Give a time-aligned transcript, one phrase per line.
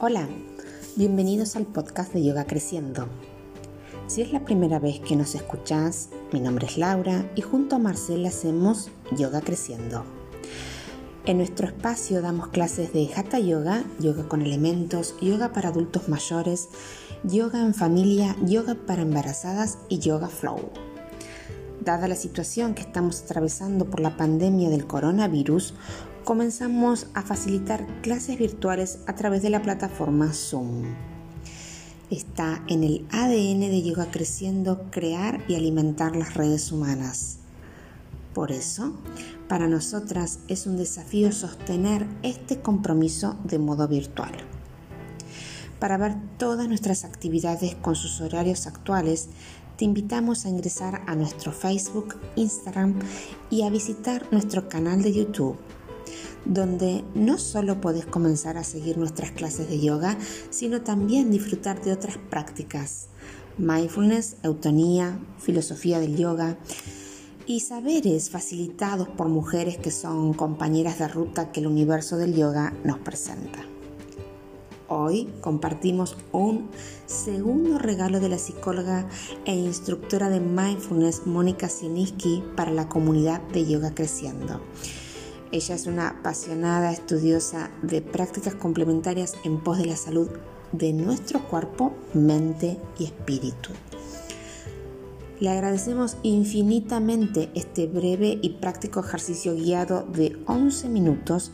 [0.00, 0.28] Hola,
[0.94, 3.08] bienvenidos al podcast de Yoga Creciendo.
[4.06, 7.80] Si es la primera vez que nos escuchás, mi nombre es Laura y junto a
[7.80, 10.04] Marcela hacemos Yoga Creciendo.
[11.26, 16.68] En nuestro espacio damos clases de Hatha Yoga, yoga con elementos, yoga para adultos mayores,
[17.24, 20.70] yoga en familia, yoga para embarazadas y yoga flow.
[21.80, 25.74] Dada la situación que estamos atravesando por la pandemia del coronavirus,
[26.24, 30.84] comenzamos a facilitar clases virtuales a través de la plataforma Zoom.
[32.10, 37.38] Está en el ADN de Yoga Creciendo crear y alimentar las redes humanas.
[38.34, 38.94] Por eso,
[39.48, 44.32] para nosotras es un desafío sostener este compromiso de modo virtual.
[45.78, 49.28] Para ver todas nuestras actividades con sus horarios actuales,
[49.76, 52.98] te invitamos a ingresar a nuestro Facebook, Instagram
[53.50, 55.56] y a visitar nuestro canal de YouTube
[56.48, 60.16] donde no solo podés comenzar a seguir nuestras clases de yoga,
[60.50, 63.08] sino también disfrutar de otras prácticas,
[63.58, 66.56] mindfulness, eutonía, filosofía del yoga
[67.46, 72.74] y saberes facilitados por mujeres que son compañeras de ruta que el universo del yoga
[72.84, 73.60] nos presenta.
[74.90, 76.70] Hoy compartimos un
[77.04, 79.06] segundo regalo de la psicóloga
[79.44, 84.62] e instructora de mindfulness Mónica Sieniski para la comunidad de Yoga Creciendo.
[85.50, 90.28] Ella es una apasionada estudiosa de prácticas complementarias en pos de la salud
[90.72, 93.70] de nuestro cuerpo, mente y espíritu.
[95.40, 101.52] Le agradecemos infinitamente este breve y práctico ejercicio guiado de 11 minutos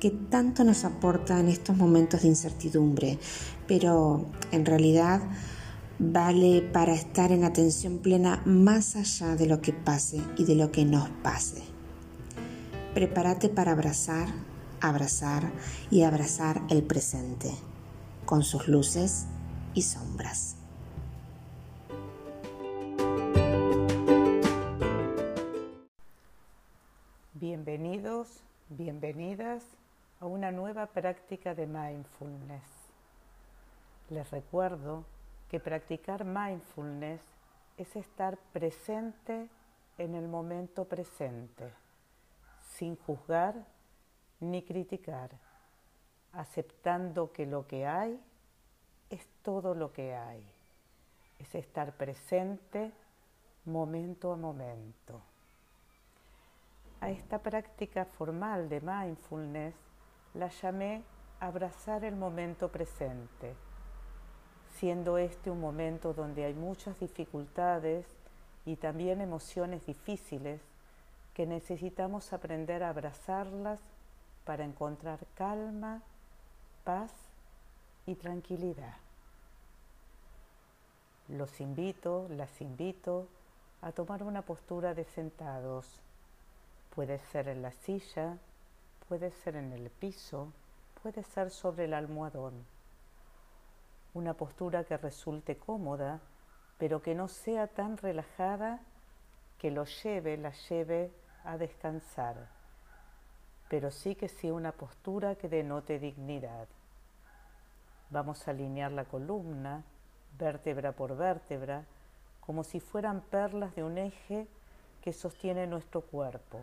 [0.00, 3.18] que tanto nos aporta en estos momentos de incertidumbre,
[3.66, 5.20] pero en realidad
[5.98, 10.70] vale para estar en atención plena más allá de lo que pase y de lo
[10.70, 11.73] que nos pase.
[12.94, 14.28] Prepárate para abrazar,
[14.80, 15.42] abrazar
[15.90, 17.50] y abrazar el presente,
[18.24, 19.26] con sus luces
[19.74, 20.56] y sombras.
[27.32, 28.28] Bienvenidos,
[28.68, 29.64] bienvenidas
[30.20, 32.62] a una nueva práctica de mindfulness.
[34.08, 35.04] Les recuerdo
[35.50, 37.20] que practicar mindfulness
[37.76, 39.48] es estar presente
[39.98, 41.83] en el momento presente
[42.76, 43.54] sin juzgar
[44.40, 45.30] ni criticar,
[46.32, 48.20] aceptando que lo que hay
[49.10, 50.44] es todo lo que hay,
[51.38, 52.92] es estar presente
[53.64, 55.20] momento a momento.
[57.00, 59.74] A esta práctica formal de mindfulness
[60.34, 61.02] la llamé
[61.38, 63.54] abrazar el momento presente,
[64.70, 68.06] siendo este un momento donde hay muchas dificultades
[68.66, 70.60] y también emociones difíciles
[71.34, 73.80] que necesitamos aprender a abrazarlas
[74.44, 76.00] para encontrar calma,
[76.84, 77.10] paz
[78.06, 78.94] y tranquilidad.
[81.28, 83.26] Los invito, las invito
[83.82, 86.00] a tomar una postura de sentados.
[86.94, 88.38] Puede ser en la silla,
[89.08, 90.52] puede ser en el piso,
[91.02, 92.64] puede ser sobre el almohadón.
[94.12, 96.20] Una postura que resulte cómoda,
[96.78, 98.80] pero que no sea tan relajada
[99.58, 101.10] que lo lleve, la lleve
[101.44, 102.36] a descansar,
[103.68, 106.66] pero sí que sí una postura que denote dignidad.
[108.10, 109.82] Vamos a alinear la columna,
[110.38, 111.84] vértebra por vértebra,
[112.40, 114.46] como si fueran perlas de un eje
[115.02, 116.60] que sostiene nuestro cuerpo.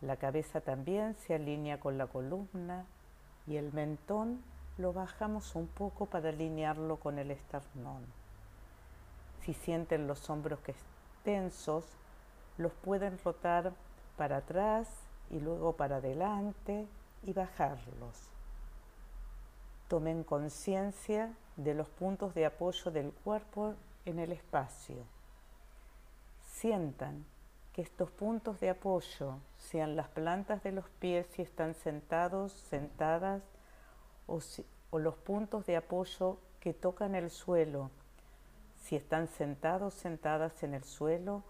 [0.00, 2.84] La cabeza también se alinea con la columna
[3.46, 4.42] y el mentón
[4.76, 8.04] lo bajamos un poco para alinearlo con el esternón.
[9.42, 10.74] Si sienten los hombros que
[11.22, 11.84] tensos,
[12.58, 13.72] los pueden rotar
[14.16, 14.88] para atrás
[15.30, 16.86] y luego para adelante
[17.22, 18.30] y bajarlos.
[19.88, 24.96] Tomen conciencia de los puntos de apoyo del cuerpo en el espacio.
[26.42, 27.24] Sientan
[27.72, 33.42] que estos puntos de apoyo sean las plantas de los pies si están sentados, sentadas,
[34.26, 34.38] o,
[34.90, 37.90] o los puntos de apoyo que tocan el suelo,
[38.76, 41.42] si están sentados, sentadas en el suelo,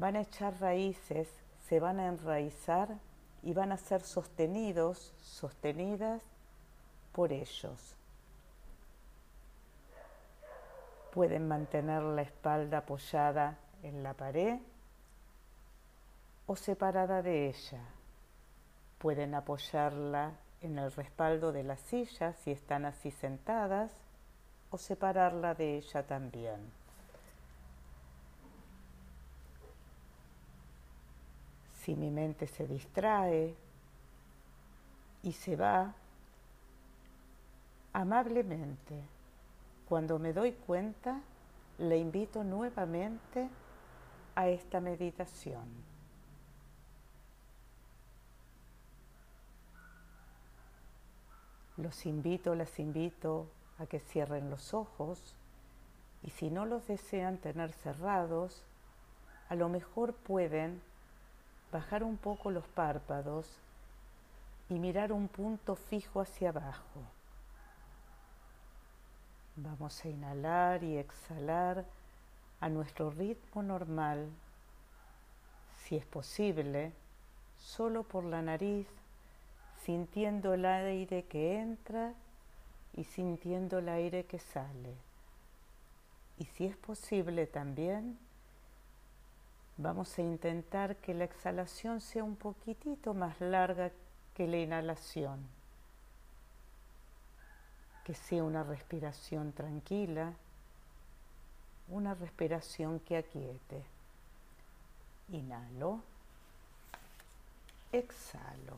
[0.00, 1.28] van a echar raíces,
[1.68, 2.88] se van a enraizar
[3.42, 6.22] y van a ser sostenidos, sostenidas
[7.12, 7.96] por ellos.
[11.12, 14.58] Pueden mantener la espalda apoyada en la pared
[16.46, 17.82] o separada de ella.
[18.96, 20.32] Pueden apoyarla
[20.62, 23.92] en el respaldo de la silla si están así sentadas
[24.70, 26.79] o separarla de ella también.
[31.90, 33.52] Si mi mente se distrae
[35.24, 35.92] y se va,
[37.92, 39.02] Amablemente,
[39.88, 41.20] cuando me doy cuenta,
[41.78, 43.48] le invito nuevamente
[44.36, 45.64] a esta meditación.
[51.76, 53.48] Los invito, las invito
[53.80, 55.34] a que cierren los ojos
[56.22, 58.64] y si no los desean tener cerrados,
[59.48, 60.80] a lo mejor pueden
[61.72, 63.46] bajar un poco los párpados
[64.68, 67.00] y mirar un punto fijo hacia abajo.
[69.56, 71.84] Vamos a inhalar y exhalar
[72.60, 74.28] a nuestro ritmo normal,
[75.84, 76.92] si es posible,
[77.58, 78.86] solo por la nariz,
[79.84, 82.14] sintiendo el aire que entra
[82.94, 84.94] y sintiendo el aire que sale.
[86.38, 88.18] Y si es posible también,
[89.80, 93.90] vamos a intentar que la exhalación sea un poquitito más larga
[94.34, 95.40] que la inhalación,
[98.04, 100.34] que sea una respiración tranquila,
[101.88, 103.82] una respiración que aquiete.
[105.32, 106.00] Inhalo,
[107.92, 108.76] exhalo,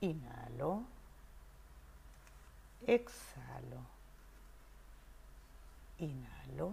[0.00, 0.82] inhalo,
[2.86, 3.80] exhalo,
[5.98, 6.72] inhalo,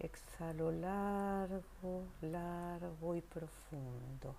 [0.00, 4.34] exhalo largo, largo y profundo.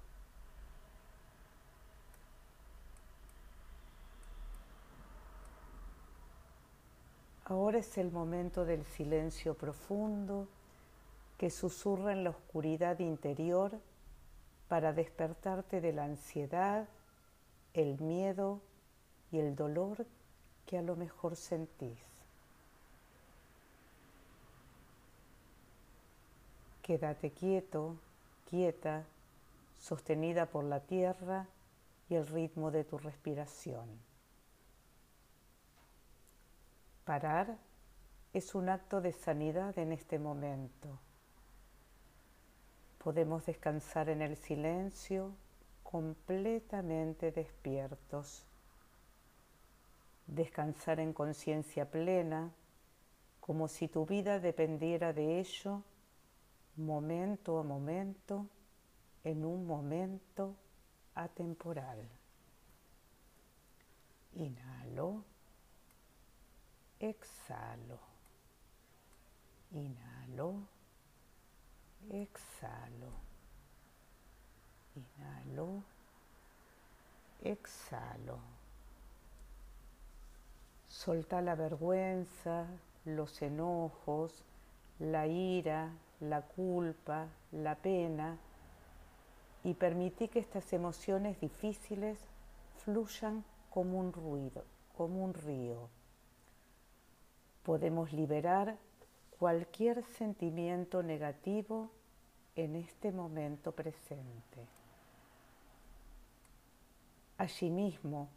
[7.46, 10.48] Ahora es el momento del silencio profundo
[11.40, 13.80] que susurra en la oscuridad interior
[14.68, 16.88] para despertarte de la ansiedad,
[17.74, 18.62] el miedo
[19.32, 20.06] y el dolor
[20.68, 22.09] que a lo mejor sentís.
[26.89, 27.97] Quédate quieto,
[28.50, 29.06] quieta,
[29.77, 31.45] sostenida por la tierra
[32.09, 33.88] y el ritmo de tu respiración.
[37.06, 37.59] Parar
[38.33, 40.97] es un acto de sanidad en este momento.
[42.97, 45.36] Podemos descansar en el silencio
[45.83, 48.47] completamente despiertos.
[50.25, 52.51] Descansar en conciencia plena,
[53.41, 55.83] como si tu vida dependiera de ello,
[56.86, 58.48] momento a momento,
[59.24, 60.56] en un momento
[61.16, 62.08] atemporal.
[64.34, 65.24] Inhalo
[67.00, 67.98] exhalo,
[69.72, 70.68] inhalo,
[72.10, 73.12] exhalo,
[74.96, 75.84] inhalo,
[77.42, 78.40] exhalo.
[80.90, 82.66] Solta la vergüenza,
[83.06, 84.44] los enojos,
[85.00, 88.38] la ira, la culpa, la pena
[89.63, 92.18] y permití que estas emociones difíciles
[92.77, 94.63] fluyan como un ruido,
[94.95, 95.89] como un río
[97.69, 98.77] podemos liberar
[99.38, 101.92] cualquier sentimiento negativo
[102.56, 104.65] en este momento presente.
[107.38, 108.27] Allí mismo,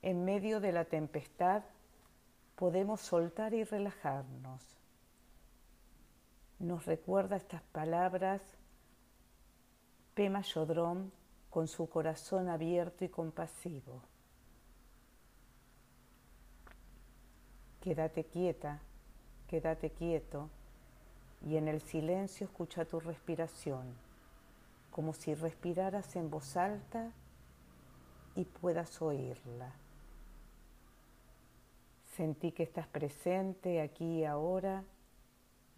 [0.00, 1.62] en medio de la tempestad,
[2.56, 4.77] podemos soltar y relajarnos.
[6.58, 8.42] Nos recuerda estas palabras
[10.14, 11.12] Pema Chodrón
[11.50, 14.02] con su corazón abierto y compasivo.
[17.80, 18.80] Quédate quieta,
[19.46, 20.50] quédate quieto
[21.46, 23.94] y en el silencio escucha tu respiración,
[24.90, 27.12] como si respiraras en voz alta
[28.34, 29.72] y puedas oírla.
[32.16, 34.82] Sentí que estás presente aquí y ahora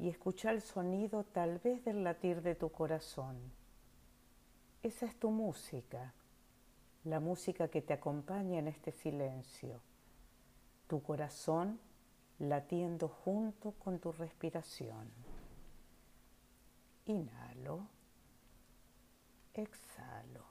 [0.00, 3.36] y escucha el sonido tal vez del latir de tu corazón.
[4.82, 6.14] Esa es tu música,
[7.04, 9.82] la música que te acompaña en este silencio.
[10.86, 11.78] Tu corazón
[12.38, 15.10] latiendo junto con tu respiración.
[17.04, 17.86] Inhalo,
[19.52, 20.46] exhalo,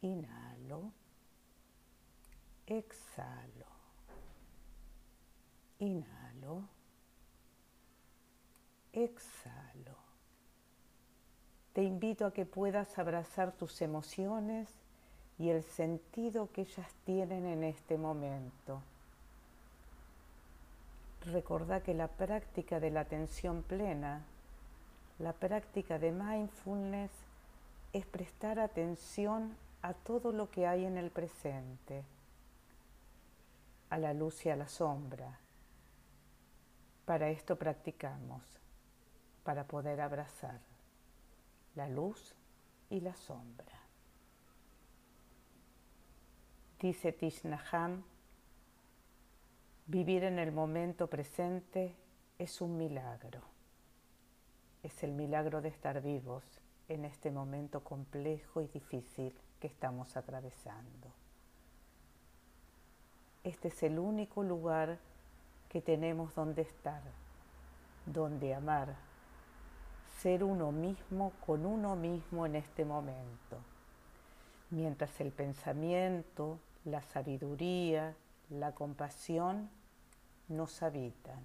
[0.00, 0.90] inhalo,
[2.66, 3.66] exhalo,
[5.78, 6.73] inhalo,
[8.94, 9.96] exhalo.
[11.72, 14.68] Te invito a que puedas abrazar tus emociones
[15.38, 18.80] y el sentido que ellas tienen en este momento
[21.32, 24.22] recordá que la práctica de la atención plena,
[25.18, 27.10] la práctica de mindfulness,
[27.92, 32.02] es prestar atención a todo lo que hay en el presente,
[33.90, 35.38] a la luz y a la sombra.
[37.04, 38.42] Para esto practicamos,
[39.44, 40.60] para poder abrazar
[41.76, 42.34] la luz
[42.90, 43.80] y la sombra.
[46.80, 48.02] Dice Tishnaham,
[49.86, 51.94] vivir en el momento presente
[52.38, 53.42] es un milagro.
[54.82, 56.42] Es el milagro de estar vivos
[56.88, 61.08] en este momento complejo y difícil que estamos atravesando.
[63.44, 64.98] Este es el único lugar
[65.68, 67.02] que tenemos donde estar,
[68.06, 68.94] donde amar,
[70.24, 73.58] ser uno mismo con uno mismo en este momento,
[74.70, 78.16] mientras el pensamiento, la sabiduría,
[78.48, 79.68] la compasión
[80.48, 81.42] nos habitan.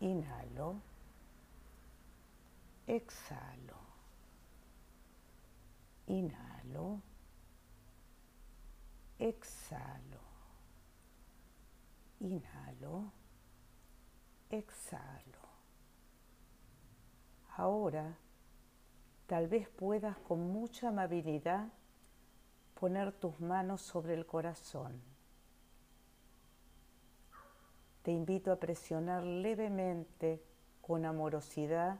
[0.00, 0.74] Inhalo,
[2.88, 3.76] exhalo,
[6.08, 7.00] inhalo,
[9.20, 10.18] exhalo,
[12.18, 13.12] inhalo,
[14.50, 15.49] exhalo.
[17.56, 18.16] Ahora,
[19.26, 21.68] tal vez puedas con mucha amabilidad
[22.74, 25.00] poner tus manos sobre el corazón.
[28.02, 30.42] Te invito a presionar levemente
[30.80, 31.98] con amorosidad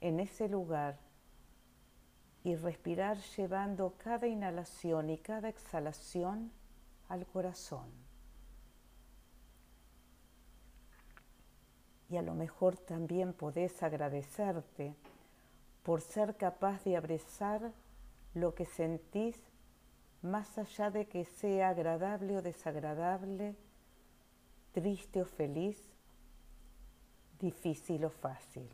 [0.00, 0.98] en ese lugar
[2.44, 6.52] y respirar llevando cada inhalación y cada exhalación
[7.08, 8.03] al corazón.
[12.14, 14.94] Y a lo mejor también podés agradecerte
[15.82, 17.72] por ser capaz de abrazar
[18.34, 19.36] lo que sentís
[20.22, 23.56] más allá de que sea agradable o desagradable,
[24.70, 25.76] triste o feliz,
[27.40, 28.70] difícil o fácil.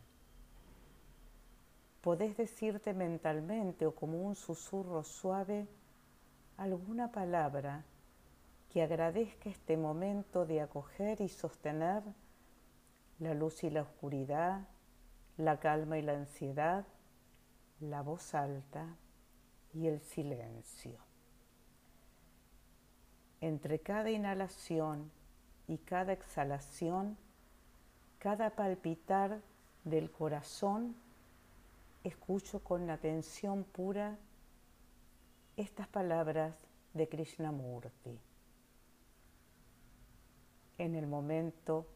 [2.03, 5.67] Podés decirte mentalmente o como un susurro suave
[6.59, 7.87] alguna palabra
[8.69, 12.03] que agradezca este momento de acoger y sostener
[13.21, 14.67] la luz y la oscuridad,
[15.37, 16.85] la calma y la ansiedad,
[17.79, 18.97] la voz alta
[19.73, 21.11] y el silencio
[23.41, 25.11] entre cada inhalación
[25.67, 27.17] y cada exhalación,
[28.19, 29.41] cada palpitar
[29.85, 30.95] del corazón,
[32.05, 34.19] escucho con atención pura
[35.57, 36.55] estas palabras
[36.93, 38.19] de Krishnamurti.
[40.79, 41.87] En el momento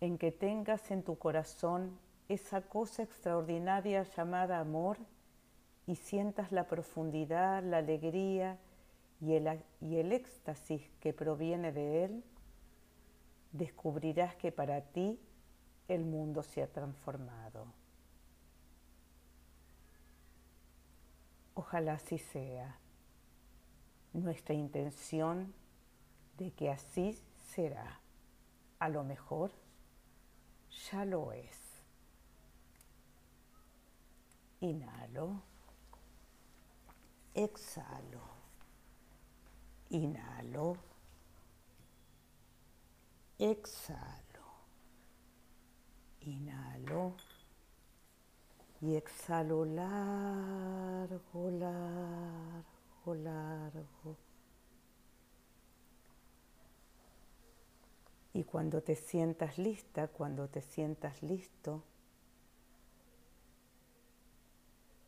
[0.00, 1.98] en que tengas en tu corazón
[2.28, 4.98] esa cosa extraordinaria llamada amor
[5.86, 8.58] y sientas la profundidad, la alegría
[9.20, 12.24] y el, y el éxtasis que proviene de él,
[13.52, 15.18] descubrirás que para ti
[15.88, 17.66] el mundo se ha transformado.
[21.54, 22.78] Ojalá así sea
[24.12, 25.54] nuestra intención
[26.36, 27.18] de que así
[27.54, 28.00] será.
[28.78, 29.52] A lo mejor
[30.90, 31.58] ya lo es.
[34.60, 35.42] Inhalo,
[37.34, 38.36] exhalo.
[39.90, 40.76] Inhalo.
[43.38, 44.46] Exhalo.
[46.20, 47.14] Inhalo.
[48.80, 54.25] Y exhalo largo, largo, largo.
[58.36, 61.82] Y cuando te sientas lista, cuando te sientas listo,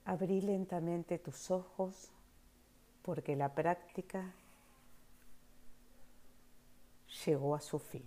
[0.07, 2.11] abrí lentamente tus ojos
[3.03, 4.33] porque la práctica
[7.27, 8.07] llegó a su fin.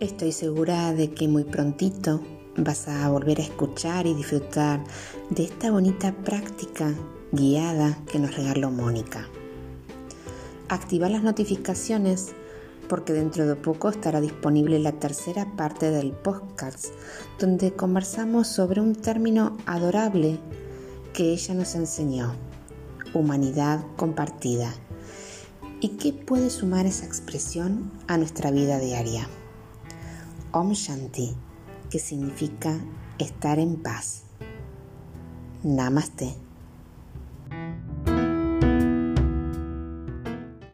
[0.00, 2.20] Estoy segura de que muy prontito
[2.56, 4.82] vas a volver a escuchar y disfrutar
[5.30, 6.92] de esta bonita práctica
[7.32, 9.28] guiada que nos regaló Mónica.
[10.68, 12.32] Activa las notificaciones
[12.88, 16.86] porque dentro de poco estará disponible la tercera parte del podcast,
[17.38, 20.38] donde conversamos sobre un término adorable
[21.12, 22.34] que ella nos enseñó,
[23.14, 24.72] humanidad compartida.
[25.80, 29.28] ¿Y qué puede sumar esa expresión a nuestra vida diaria?
[30.52, 31.34] Om Shanti,
[31.94, 32.76] que significa
[33.20, 34.24] estar en paz.
[35.62, 36.34] Namaste.